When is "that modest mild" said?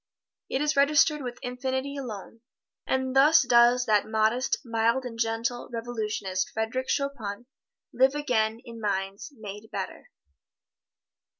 3.85-5.05